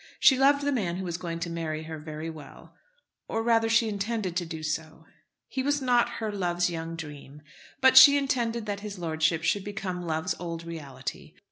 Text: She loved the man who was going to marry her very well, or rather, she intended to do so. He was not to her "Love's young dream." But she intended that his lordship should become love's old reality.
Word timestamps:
She 0.19 0.35
loved 0.35 0.63
the 0.63 0.71
man 0.71 0.95
who 0.95 1.05
was 1.05 1.17
going 1.19 1.37
to 1.41 1.49
marry 1.51 1.83
her 1.83 1.99
very 1.99 2.27
well, 2.27 2.73
or 3.27 3.43
rather, 3.43 3.69
she 3.69 3.87
intended 3.87 4.35
to 4.37 4.47
do 4.47 4.63
so. 4.63 5.05
He 5.47 5.61
was 5.61 5.79
not 5.79 6.07
to 6.07 6.11
her 6.13 6.31
"Love's 6.31 6.71
young 6.71 6.95
dream." 6.95 7.43
But 7.81 7.97
she 7.97 8.17
intended 8.17 8.65
that 8.65 8.79
his 8.79 8.97
lordship 8.97 9.43
should 9.43 9.63
become 9.63 10.07
love's 10.07 10.33
old 10.39 10.63
reality. 10.65 11.35